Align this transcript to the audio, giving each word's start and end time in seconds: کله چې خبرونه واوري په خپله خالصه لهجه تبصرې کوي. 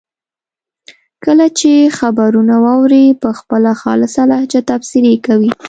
کله 1.23 1.45
چې 1.59 1.71
خبرونه 1.99 2.55
واوري 2.65 3.05
په 3.21 3.29
خپله 3.39 3.71
خالصه 3.81 4.21
لهجه 4.31 4.61
تبصرې 4.69 5.13
کوي. 5.25 5.51